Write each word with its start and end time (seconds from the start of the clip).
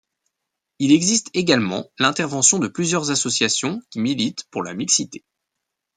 Il 0.79 0.91
existe 0.93 1.29
également 1.35 1.85
l'intervention 1.99 2.57
de 2.57 2.67
plusieurs 2.67 3.11
associations 3.11 3.83
qui 3.91 3.99
militent 3.99 4.45
pour 4.49 4.63
la 4.63 4.73
mixité. 4.73 5.23